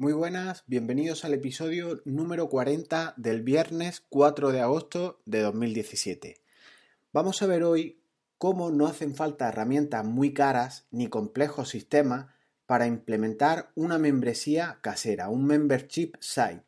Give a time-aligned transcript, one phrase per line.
[0.00, 6.40] Muy buenas, bienvenidos al episodio número 40 del viernes 4 de agosto de 2017.
[7.12, 8.00] Vamos a ver hoy
[8.38, 12.28] cómo no hacen falta herramientas muy caras ni complejos sistemas
[12.64, 16.64] para implementar una membresía casera, un membership site,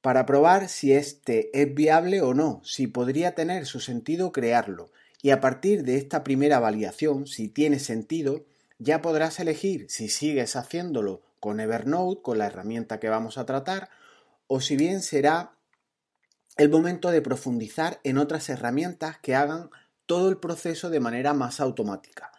[0.00, 4.92] para probar si este es viable o no, si podría tener su sentido crearlo.
[5.20, 8.46] Y a partir de esta primera validación, si tiene sentido,
[8.78, 13.90] ya podrás elegir si sigues haciéndolo con Evernote, con la herramienta que vamos a tratar,
[14.46, 15.56] o si bien será
[16.56, 19.70] el momento de profundizar en otras herramientas que hagan
[20.06, 22.32] todo el proceso de manera más automática,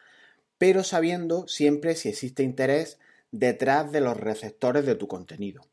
[0.57, 2.99] pero sabiendo siempre si existe interés
[3.31, 5.63] detrás de los receptores de tu contenido.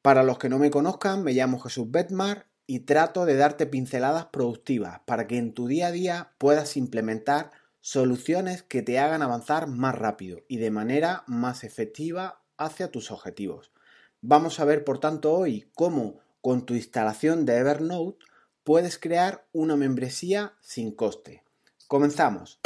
[0.00, 4.26] Para los que no me conozcan, me llamo Jesús Betmar y trato de darte pinceladas
[4.26, 7.50] productivas para que en tu día a día puedas implementar
[7.80, 13.72] soluciones que te hagan avanzar más rápido y de manera más efectiva hacia tus objetivos.
[14.20, 18.24] Vamos a ver, por tanto, hoy cómo con tu instalación de Evernote
[18.64, 21.44] puedes crear una membresía sin coste.
[21.86, 22.60] Comenzamos.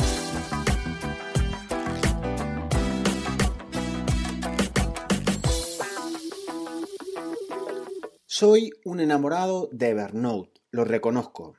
[8.26, 11.54] Soy un enamorado de Evernote, lo reconozco.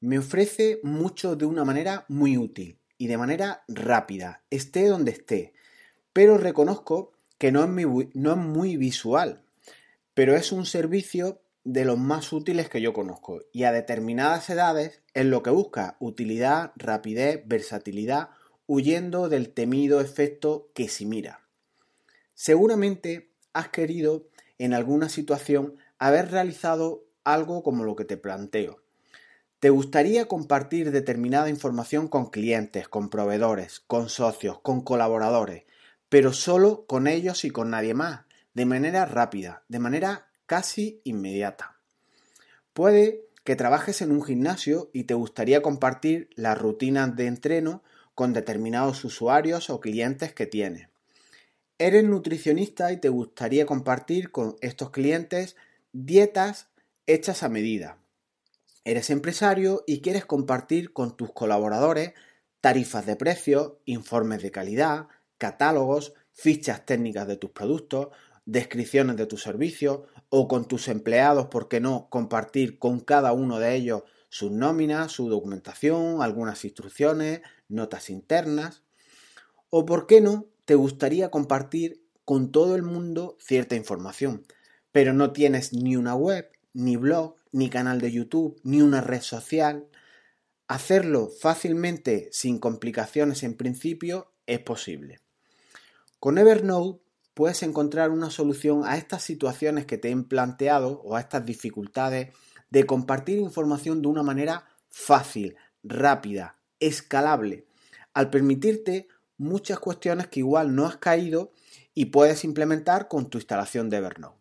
[0.00, 5.54] Me ofrece mucho de una manera muy útil y de manera rápida, esté donde esté.
[6.12, 9.40] Pero reconozco que no es, muy, no es muy visual,
[10.12, 15.00] pero es un servicio de los más útiles que yo conozco y a determinadas edades
[15.14, 18.28] es lo que busca utilidad, rapidez, versatilidad,
[18.66, 21.40] huyendo del temido efecto que si mira.
[22.34, 28.79] Seguramente has querido en alguna situación haber realizado algo como lo que te planteo,
[29.60, 35.64] ¿Te gustaría compartir determinada información con clientes, con proveedores, con socios, con colaboradores,
[36.08, 38.22] pero solo con ellos y con nadie más,
[38.54, 41.76] de manera rápida, de manera casi inmediata?
[42.72, 47.82] Puede que trabajes en un gimnasio y te gustaría compartir las rutinas de entreno
[48.14, 50.88] con determinados usuarios o clientes que tienes.
[51.76, 55.54] Eres nutricionista y te gustaría compartir con estos clientes
[55.92, 56.68] dietas
[57.06, 57.98] hechas a medida
[58.84, 62.14] Eres empresario y quieres compartir con tus colaboradores
[62.60, 65.08] tarifas de precio, informes de calidad,
[65.38, 68.08] catálogos, fichas técnicas de tus productos,
[68.44, 73.58] descripciones de tus servicios o con tus empleados, ¿por qué no compartir con cada uno
[73.58, 78.82] de ellos sus nóminas, su documentación, algunas instrucciones, notas internas?
[79.70, 84.44] ¿O por qué no te gustaría compartir con todo el mundo cierta información,
[84.92, 89.22] pero no tienes ni una web, ni blog, ni canal de YouTube, ni una red
[89.22, 89.88] social.
[90.68, 95.20] Hacerlo fácilmente, sin complicaciones en principio, es posible.
[96.18, 97.00] Con Evernote
[97.34, 102.34] puedes encontrar una solución a estas situaciones que te he planteado o a estas dificultades
[102.70, 107.66] de compartir información de una manera fácil, rápida, escalable,
[108.14, 111.52] al permitirte muchas cuestiones que igual no has caído
[111.94, 114.38] y puedes implementar con tu instalación de Evernote.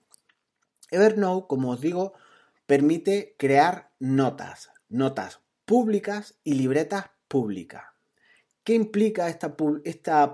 [0.92, 2.14] Evernote, como os digo,
[2.70, 7.86] permite crear notas, notas públicas y libretas públicas.
[8.64, 9.56] ¿Qué implica esta,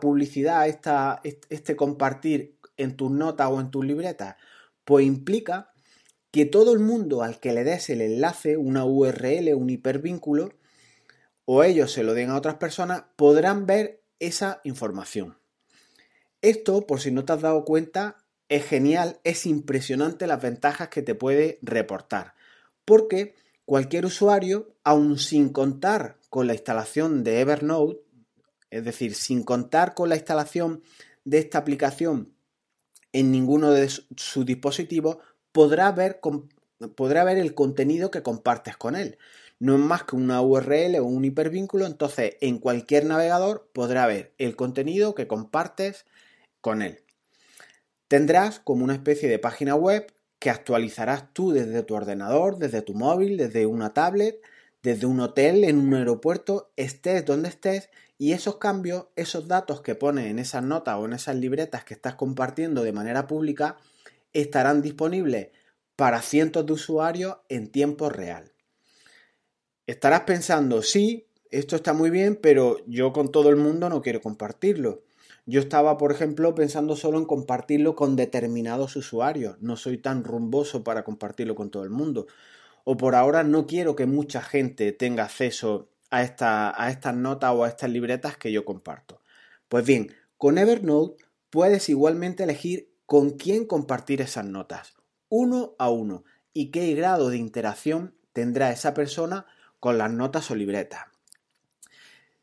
[0.01, 4.35] publicidad, esta, este compartir en tus notas o en tus libretas?
[4.84, 5.72] Pues implica
[6.29, 10.50] que todo el mundo al que le des el enlace, una URL, un hipervínculo,
[11.46, 15.38] o ellos se lo den a otras personas, podrán ver esa información.
[16.41, 21.01] Esto, por si no te has dado cuenta, es genial, es impresionante las ventajas que
[21.01, 22.35] te puede reportar.
[22.85, 23.35] Porque
[23.66, 28.01] cualquier usuario, aun sin contar con la instalación de Evernote,
[28.69, 30.81] es decir, sin contar con la instalación
[31.23, 32.34] de esta aplicación
[33.13, 35.17] en ninguno de sus dispositivos,
[35.51, 36.19] podrá ver,
[36.95, 39.17] podrá ver el contenido que compartes con él.
[39.57, 44.34] No es más que una URL o un hipervínculo, entonces en cualquier navegador podrá ver
[44.38, 46.05] el contenido que compartes
[46.59, 47.04] con él.
[48.15, 50.07] Tendrás como una especie de página web
[50.40, 54.40] que actualizarás tú desde tu ordenador, desde tu móvil, desde una tablet,
[54.81, 59.95] desde un hotel, en un aeropuerto, estés donde estés y esos cambios, esos datos que
[59.95, 63.79] pones en esas notas o en esas libretas que estás compartiendo de manera pública,
[64.31, 65.49] estarán disponibles
[65.97, 68.53] para cientos de usuarios en tiempo real.
[69.87, 74.22] Estarás pensando, sí, esto está muy bien, pero yo con todo el mundo no quiero
[74.22, 75.04] compartirlo.
[75.45, 79.57] Yo estaba, por ejemplo, pensando solo en compartirlo con determinados usuarios.
[79.61, 82.25] No soy tan rumboso para compartirlo con todo el mundo.
[82.83, 87.51] O por ahora no quiero que mucha gente tenga acceso a, esta, a estas notas
[87.53, 89.21] o a estas libretas que yo comparto.
[89.69, 94.95] Pues bien, con Evernote puedes igualmente elegir con quién compartir esas notas,
[95.29, 99.45] uno a uno, y qué grado de interacción tendrá esa persona
[99.79, 101.05] con las notas o libretas.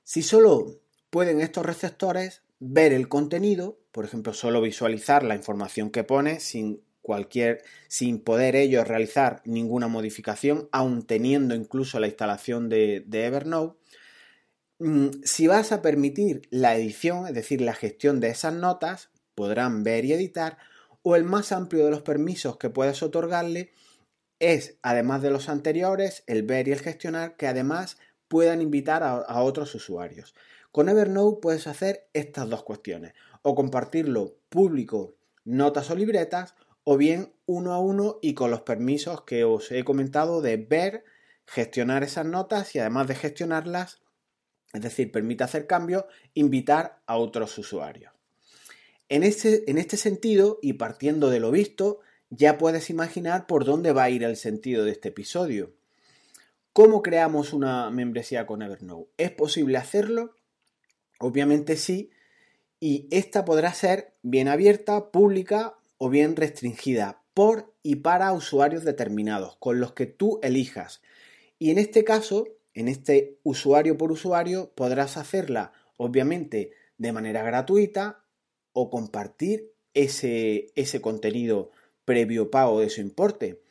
[0.04, 6.04] Si solo pueden estos receptores ver el contenido, por ejemplo, solo visualizar la información que
[6.04, 13.02] pone sin cualquier sin poder ellos realizar ninguna modificación, aun teniendo incluso la instalación de,
[13.06, 13.78] de Evernote,
[14.78, 19.82] mm, si vas a permitir la edición, es decir, la gestión de esas notas, podrán
[19.82, 20.58] ver y editar,
[21.02, 23.72] o el más amplio de los permisos que puedes otorgarle
[24.38, 27.98] es, además de los anteriores, el ver y el gestionar, que además
[28.28, 30.34] puedan invitar a, otros usuarios.
[30.72, 35.14] Con Evernote puedes hacer estas dos cuestiones, o compartirlo público,
[35.44, 36.54] notas o libretas,
[36.84, 41.04] o bien uno a uno y con los permisos que os he comentado de ver,
[41.46, 44.00] gestionar esas notas y además de gestionarlas,
[44.72, 48.10] es decir, permite hacer cambios, invitar a otros usuarios.
[49.10, 53.92] En este, en este sentido, y partiendo de lo visto, ya puedes imaginar por dónde
[53.92, 55.74] va a ir el sentido de este episodio.
[56.72, 59.10] ¿Cómo creamos una membresía con Evernote?
[59.18, 60.34] ¿Es posible hacerlo?
[61.22, 62.10] Obviamente sí,
[62.80, 69.54] y esta podrá ser bien abierta, pública o bien restringida por y para usuarios determinados,
[69.60, 71.00] con los que tú elijas.
[71.60, 78.24] Y en este caso, en este usuario por usuario, podrás hacerla, obviamente, de manera gratuita
[78.72, 81.70] o compartir ese, ese contenido
[82.04, 83.62] previo pago de su importe.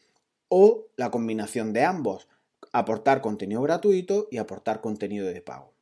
[0.48, 2.30] O la combinación de ambos,
[2.72, 5.74] aportar contenido gratuito y aportar contenido de pago.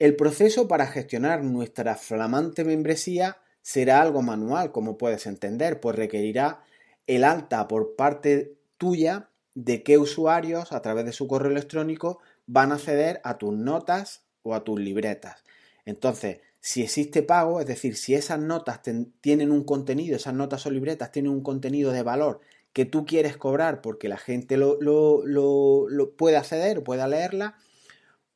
[0.00, 6.64] El proceso para gestionar nuestra flamante membresía será algo manual, como puedes entender, pues requerirá
[7.06, 12.72] el alta por parte tuya de qué usuarios a través de su correo electrónico van
[12.72, 15.44] a acceder a tus notas o a tus libretas.
[15.84, 18.80] Entonces, si existe pago, es decir, si esas notas
[19.20, 22.40] tienen un contenido, esas notas o libretas tienen un contenido de valor
[22.72, 27.58] que tú quieres cobrar porque la gente lo, lo, lo puede acceder, pueda leerla,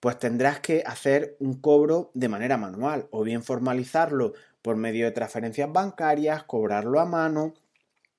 [0.04, 5.12] pues tendrás que hacer un cobro de manera manual o bien formalizarlo por medio de
[5.12, 7.54] transferencias bancarias, cobrarlo a mano,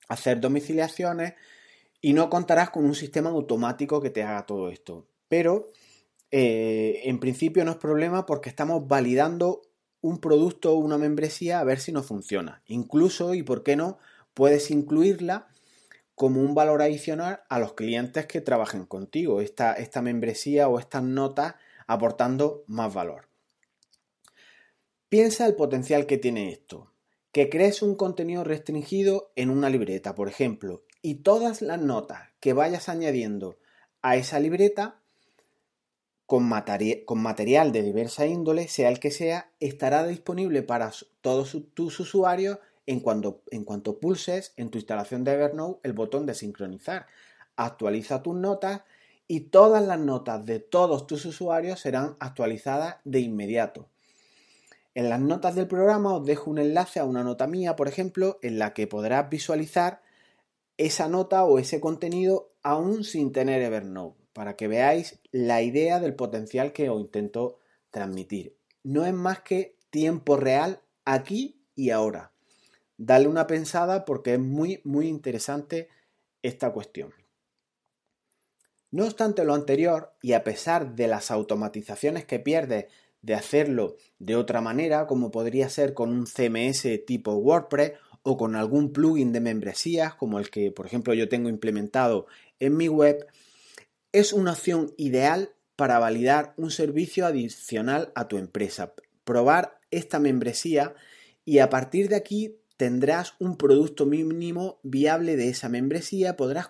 [0.07, 1.35] hacer domiciliaciones
[2.01, 5.05] y no contarás con un sistema automático que te haga todo esto.
[5.29, 5.69] Pero
[6.31, 9.61] eh, en principio no es problema porque estamos validando
[10.01, 12.63] un producto o una membresía a ver si nos funciona.
[12.65, 13.99] Incluso, y por qué no,
[14.33, 15.49] puedes incluirla
[16.15, 21.03] como un valor adicional a los clientes que trabajen contigo, esta, esta membresía o estas
[21.03, 21.53] notas
[21.87, 23.29] aportando más valor.
[25.09, 26.91] Piensa el potencial que tiene esto.
[27.31, 32.53] Que crees un contenido restringido en una libreta, por ejemplo, y todas las notas que
[32.53, 33.57] vayas añadiendo
[34.01, 35.01] a esa libreta
[36.25, 40.91] con, material de diversa índole, sea el que sea, estará disponible para
[41.21, 46.25] todos tus usuarios en cuanto, en cuanto pulses en tu instalación de Evernote el botón
[46.25, 47.07] de sincronizar.
[47.55, 48.81] Actualiza tus notas
[49.27, 53.89] y todas las notas de todos tus usuarios serán actualizadas de inmediato.
[54.93, 58.39] En las notas del programa os dejo un enlace a una nota mía, por ejemplo,
[58.41, 60.01] en la que podrás visualizar
[60.77, 66.15] esa nota o ese contenido aún sin tener Evernote, para que veáis la idea del
[66.15, 67.59] potencial que os intento
[67.91, 68.57] transmitir.
[68.83, 72.31] No es más que tiempo real aquí y ahora.
[72.97, 75.89] Dale una pensada porque es muy, muy interesante
[76.41, 77.13] esta cuestión.
[78.95, 82.85] No obstante lo anterior, y a pesar de las automatizaciones que pierdes
[83.21, 87.91] de hacerlo de otra manera, como podría ser con un CMS tipo WordPress
[88.23, 92.27] o con algún plugin de membresías, como el que, por ejemplo, yo tengo implementado
[92.61, 93.27] en mi web,
[94.13, 98.93] es una opción ideal para validar un servicio adicional a tu empresa.
[99.25, 100.95] Probar esta membresía
[101.43, 106.69] y a partir de aquí tendrás un producto mínimo viable de esa membresía, podrás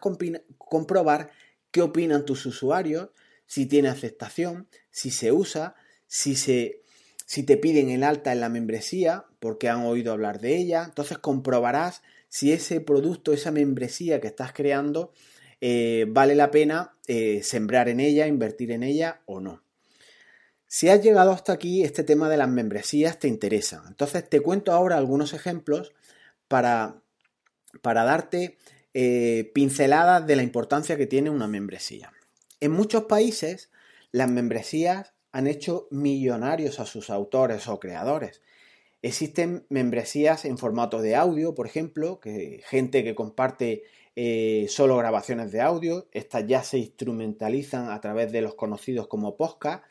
[0.57, 1.29] comprobar
[1.75, 3.09] qué opinan tus usuarios,
[3.47, 5.75] si tiene aceptación, si se usa,
[6.07, 6.83] si, se,
[7.25, 11.17] si te piden el alta en la membresía porque han oído hablar de ella, entonces
[11.17, 15.11] comprobarás si ese producto, esa membresía que estás creando,
[15.59, 19.61] eh, vale la pena eh, sembrar en ella, invertir en ella o no.
[20.67, 23.83] Si has llegado hasta aquí, este tema de las membresías te interesa.
[23.89, 25.91] Entonces te cuento ahora algunos ejemplos
[26.47, 27.01] para,
[27.81, 28.55] para darte
[28.97, 32.13] eh, pinceladas de la importancia que tiene una membresía.
[32.61, 33.69] En muchos países,
[34.13, 38.41] las membresías han hecho millonarios a sus autores o creadores.
[39.01, 43.83] Existen membresías en formato de audio, por ejemplo, gente que comparte
[44.15, 49.35] eh, solo grabaciones de audio, estas ya se instrumentalizan a través de los conocidos como
[49.35, 49.83] podcast.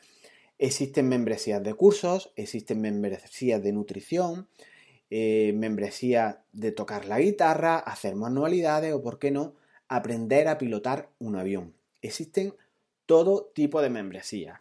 [0.57, 4.47] Existen membresías de cursos, existen membresías de nutrición,
[5.17, 9.53] eh, membresía de tocar la guitarra, hacer manualidades o, por qué no,
[9.87, 11.73] aprender a pilotar un avión.
[12.01, 12.53] Existen
[13.05, 14.59] todo tipo de membresías.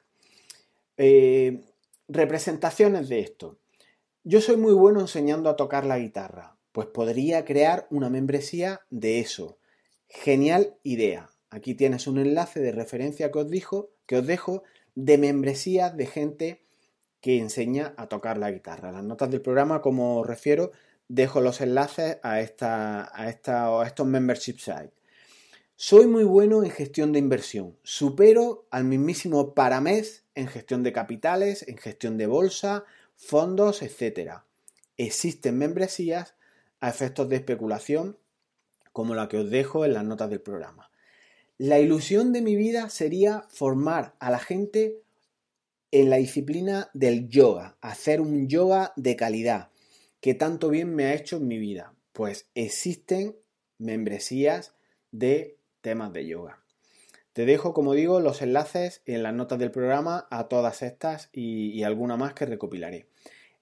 [0.96, 1.60] Eh,
[2.06, 3.58] representaciones de esto.
[4.22, 9.18] Yo soy muy bueno enseñando a tocar la guitarra, pues podría crear una membresía de
[9.18, 9.58] eso.
[10.06, 11.30] Genial idea.
[11.50, 14.62] Aquí tienes un enlace de referencia que os, dijo, que os dejo
[14.94, 16.63] de membresías de gente
[17.24, 18.92] que enseña a tocar la guitarra.
[18.92, 20.72] Las notas del programa, como os refiero,
[21.08, 24.92] dejo los enlaces a, esta, a, esta, a estos membership sites.
[25.74, 27.78] Soy muy bueno en gestión de inversión.
[27.82, 32.84] Supero al mismísimo Paramés en gestión de capitales, en gestión de bolsa,
[33.16, 34.40] fondos, etc.
[34.98, 36.34] Existen membresías
[36.80, 38.18] a efectos de especulación
[38.92, 40.90] como la que os dejo en las notas del programa.
[41.56, 45.03] La ilusión de mi vida sería formar a la gente
[45.94, 49.70] en la disciplina del yoga, hacer un yoga de calidad
[50.20, 51.94] que tanto bien me ha hecho en mi vida.
[52.12, 53.36] Pues existen
[53.78, 54.74] membresías
[55.12, 56.64] de temas de yoga.
[57.32, 61.84] Te dejo, como digo, los enlaces en las notas del programa a todas estas y,
[61.84, 63.06] alguna más que recopilaré.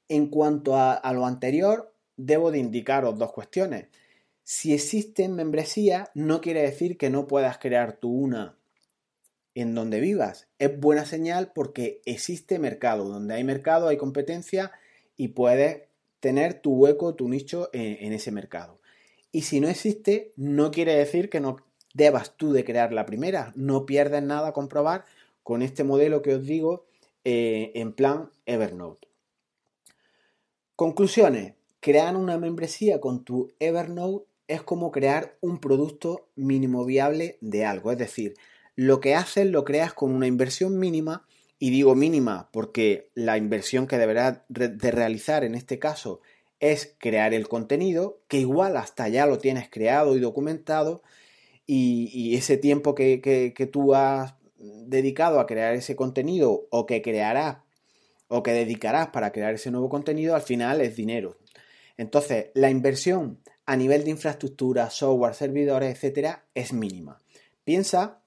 [0.09, 3.89] En cuanto a, a, lo anterior, debo de indicaros dos cuestiones.
[4.43, 8.57] Si existen membresías, no quiere decir que no puedas crear tú una
[9.55, 10.49] en donde vivas.
[10.59, 13.09] Es buena señal porque existe mercado.
[13.09, 14.73] Donde hay mercado hay competencia
[15.17, 15.83] y puedes
[16.21, 18.81] tener tu hueco, tu nicho en, ese mercado.
[19.33, 21.57] Y si no existe, no quiere decir que no
[21.95, 23.53] debas tú de crear la primera.
[23.57, 25.05] No pierdes nada a comprobar
[25.43, 26.87] con este modelo que os digo
[27.25, 29.09] eh, en plan Evernote.
[30.77, 31.55] Conclusiones.
[31.81, 37.91] Crear una membresía con tu Evernote es como crear un producto mínimo viable de algo.
[37.91, 38.35] Es decir,
[38.75, 41.27] lo que haces lo creas con una inversión mínima
[41.59, 46.21] y digo mínima porque la inversión que deberás de realizar en este caso
[46.63, 51.03] es crear el contenido, que igual hasta ya lo tienes creado y documentado,
[51.67, 57.59] y, ese tiempo que, tú has dedicado a crear ese contenido o que crearás
[58.29, 61.37] o que dedicarás para crear ese nuevo contenido, al final es dinero.
[61.97, 67.21] Entonces, la inversión a nivel de infraestructura, software, servidores, etcétera, es mínima.
[67.65, 68.22] Piensa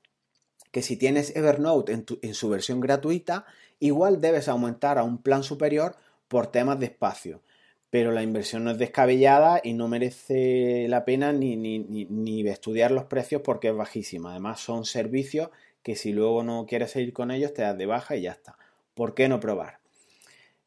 [0.76, 3.46] que si tienes Evernote en, su versión gratuita,
[3.80, 5.96] igual debes aumentar a un plan superior
[6.28, 7.42] por temas de espacio
[7.90, 13.06] pero la inversión no es descabellada y no merece la pena ni, ni, estudiar los
[13.06, 14.32] precios porque es bajísima.
[14.32, 15.50] Además son servicios
[15.82, 18.58] que si luego no quieres seguir con ellos te das de baja y ya está.
[18.96, 19.80] ¿Por qué no probar?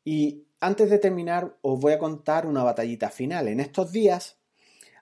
[0.07, 3.47] Y antes de terminar os voy a contar una batallita final.
[3.47, 4.39] En estos días,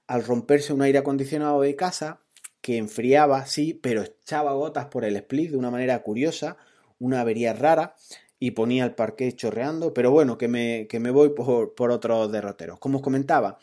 [0.08, 2.25] al romperse un aire acondicionado de casa,
[2.66, 6.56] que enfriaba, sí, pero echaba gotas por el split de una manera curiosa,
[6.99, 7.94] una avería rara,
[8.40, 12.32] y ponía el parque chorreando, pero bueno, que me, que me voy por, por otros
[12.32, 12.80] derroteros.
[12.80, 13.61] Como os comentaba,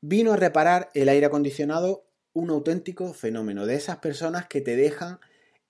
[0.00, 5.20] vino a reparar el aire acondicionado un auténtico fenómeno de esas personas que te dejan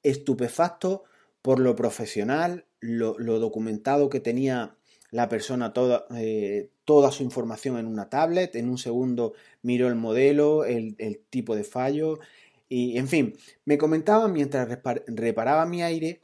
[0.04, 1.02] estupefacto
[1.42, 4.76] por lo profesional, lo, documentado que tenía
[5.10, 9.96] la persona toda, eh, toda, su información en una tablet, en un segundo miró el
[9.96, 12.20] modelo, el, el tipo de fallo
[12.68, 16.22] y en fin, me comentaba mientras reparaba mi aire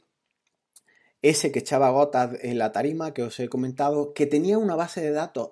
[1.21, 5.01] ese que echaba gotas en la tarima que os he comentado, que tenía una base
[5.01, 5.51] de datos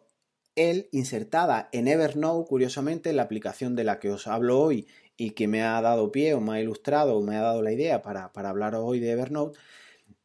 [0.55, 5.31] él insertada en Evernote, curiosamente, en la aplicación de la que os hablo hoy y
[5.31, 8.01] que me ha dado pie o me ha ilustrado o me ha dado la idea
[8.01, 9.57] para, para hablaros hoy de Evernote,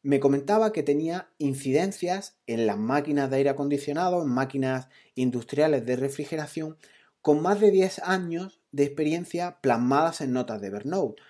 [0.03, 5.95] me comentaba que tenía incidencias en las máquinas de aire acondicionado, en máquinas industriales de
[5.95, 6.77] refrigeración,
[7.21, 11.21] con más de 10 años de experiencia plasmadas en notas de Evernote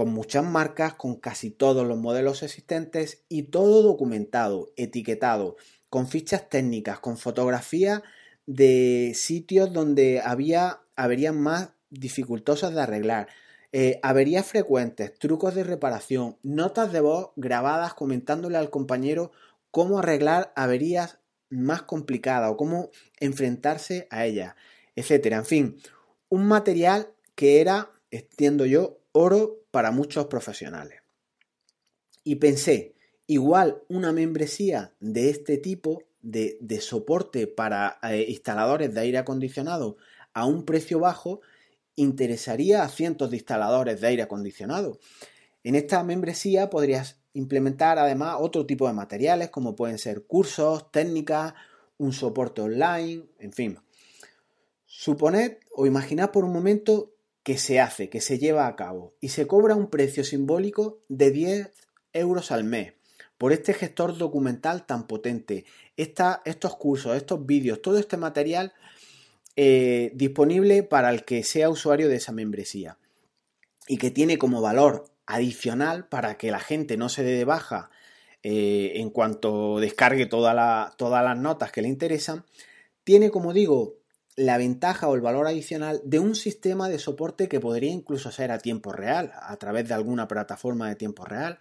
[0.00, 5.56] con muchas marcas, con casi todos los modelos existentes y todo documentado, etiquetado,
[5.90, 8.02] con fichas técnicas, con fotografías
[8.46, 13.28] de sitios donde había averías más dificultosas de arreglar,
[13.72, 19.32] eh, averías frecuentes, trucos de reparación, notas de voz grabadas comentándole al compañero
[19.70, 21.18] cómo arreglar averías
[21.50, 24.54] más complicadas o cómo enfrentarse a ellas,
[24.96, 25.36] etcétera.
[25.36, 25.76] En fin,
[26.30, 31.02] un material que era, entiendo yo, oro para muchos profesionales.
[32.24, 32.94] Y pensé,
[33.26, 39.96] igual una membresía de este tipo de, soporte para eh, instaladores de aire acondicionado
[40.32, 41.40] a un precio bajo
[41.96, 44.98] interesaría a cientos de instaladores de aire acondicionado.
[45.64, 51.54] En esta membresía podrías implementar además otro tipo de materiales como pueden ser cursos, técnicas,
[51.98, 53.78] un soporte online, en fin.
[54.86, 59.30] Suponed o imaginad por un momento que se hace, que se lleva a cabo y
[59.30, 61.70] se cobra un precio simbólico de 10
[62.12, 62.92] euros al mes
[63.38, 65.64] por este gestor documental tan potente.
[65.96, 68.74] estos cursos, estos vídeos, todo este material
[69.56, 72.98] eh, disponible para el que sea usuario de esa membresía
[73.88, 77.90] y que tiene como valor adicional para que la gente no se dé de baja
[78.42, 82.44] eh, en cuanto descargue todas las notas que le interesan,
[83.02, 83.99] tiene, como digo,
[84.40, 88.50] la ventaja o el valor adicional de un sistema de soporte que podría incluso ser
[88.52, 91.58] a tiempo real, a través de alguna plataforma de tiempo real.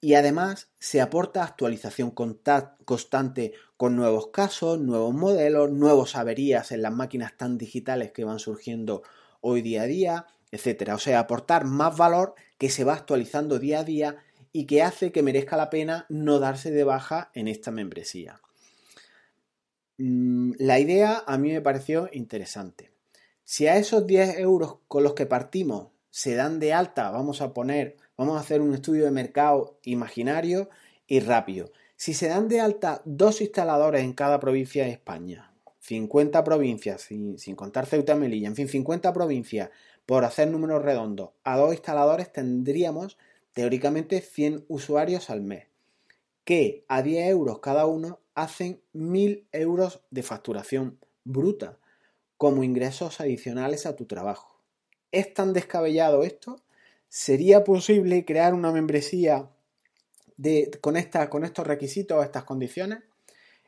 [0.00, 6.92] Y además se aporta actualización constante con nuevos casos, nuevos modelos, nuevos averías en las
[6.92, 9.04] máquinas tan digitales que van surgiendo
[9.40, 10.94] hoy día a día, etc.
[10.94, 14.16] O sea, aportar más valor que se va actualizando día a día
[14.52, 18.40] y que hace que merezca la pena no darse de baja en esta membresía.
[20.02, 22.90] Mm, la idea a mí me pareció interesante.
[23.44, 27.52] Si a esos 10 euros con los que partimos se dan de alta, vamos a
[27.52, 30.70] poner, vamos a hacer un estudio de mercado imaginario
[31.06, 31.70] y rápido.
[31.96, 37.36] Si se dan de alta dos instaladores en cada provincia de España, 50 provincias, sin,
[37.54, 39.68] contar Ceuta y Melilla, en fin, 50 provincias,
[40.06, 43.18] por hacer números redondos, a dos instaladores tendríamos
[43.52, 45.66] teóricamente 100 usuarios al mes,
[46.44, 51.78] que a 10 euros cada uno hacen 1.000 euros de facturación bruta
[52.36, 54.60] como ingresos adicionales a tu trabajo.
[55.12, 56.56] ¿Es tan descabellado esto?
[57.08, 59.50] ¿Sería posible crear una membresía
[60.36, 60.94] de, con,
[61.28, 63.00] con estos requisitos, estas condiciones?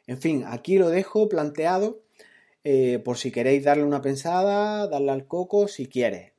[0.07, 2.01] En fin, aquí lo dejo planteado
[2.65, 6.33] eh, por si queréis darle una pensada, darle al coco si quieres.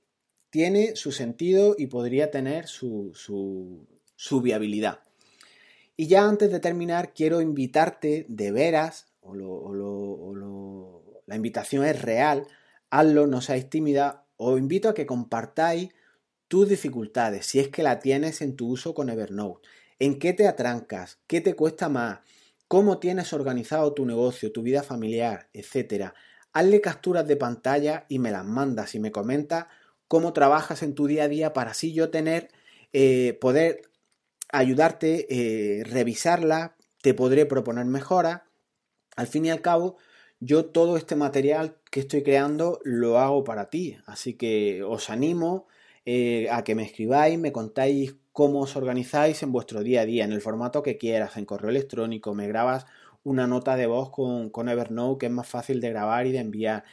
[0.50, 5.00] Tiene su sentido y podría tener su, su viabilidad.
[5.96, 9.34] Y ya antes de terminar, quiero invitarte de veras, o,
[11.26, 12.48] la invitación es real,
[12.90, 15.90] hazlo, no seáis tímida, os invito a que compartáis
[16.48, 19.68] tus dificultades, si es que la tienes en tu uso con Evernote.
[20.00, 21.20] ¿En qué te atrancas?
[21.28, 22.20] ¿Qué te cuesta más?
[22.68, 26.16] ¿Cómo tienes organizado tu negocio, tu vida familiar, etcétera?
[26.52, 29.68] Hazle capturas de pantalla y me las mandas y me comentas
[30.08, 32.50] cómo trabajas en tu día a día para así yo tener,
[32.92, 33.93] eh, poder
[34.53, 38.44] ayudarte, eh, revisarla, te podré proponer mejoras.
[39.16, 39.98] Al fin y al cabo,
[40.39, 45.68] yo todo este material que estoy creando lo hago para ti, así que os animo
[46.05, 50.25] eh, a que me escribáis, me contáis cómo os organizáis en vuestro día a día,
[50.25, 52.85] en el formato que quieras, en correo electrónico, me grabas
[53.24, 56.39] una nota de voz con, con Evernote que es más fácil de grabar y de
[56.39, 56.83] enviar.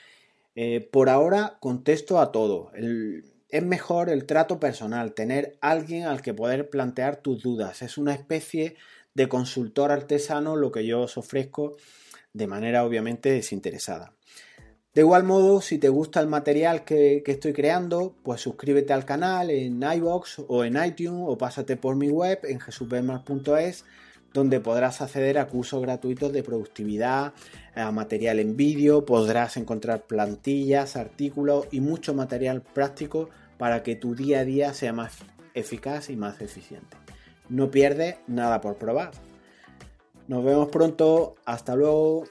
[0.55, 2.71] Eh, por ahora contesto a todo.
[2.75, 7.83] El, es mejor el trato personal, tener alguien al que poder plantear tus dudas.
[7.83, 8.77] Es una especie
[9.15, 11.77] de consultor artesano lo que yo os ofrezco
[12.33, 14.13] de manera obviamente desinteresada.
[14.95, 19.51] De igual modo, si te gusta el material que, estoy creando, pues suscríbete al canal
[19.51, 23.85] en iBox o en iTunes o pásate por mi web en jesusbermar.es
[24.33, 27.33] donde podrás acceder a cursos gratuitos de productividad,
[27.75, 33.29] a material en vídeo, podrás encontrar plantillas, artículos y mucho material práctico
[33.61, 35.19] para que tu día a día sea más
[35.53, 36.97] eficaz y más eficiente.
[37.51, 39.11] No pierdes nada por probar.
[40.29, 41.35] Nos vemos pronto.
[41.45, 42.25] Hasta luego.